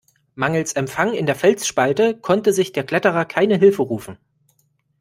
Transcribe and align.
Mangels 0.33 0.73
Empfang 0.73 1.13
in 1.13 1.27
der 1.27 1.35
Felsspalte 1.35 2.17
konnte 2.17 2.53
sich 2.53 2.71
der 2.73 2.83
Kletterer 2.83 3.23
keine 3.25 3.57
Hilfe 3.59 3.83
rufen. 3.83 4.17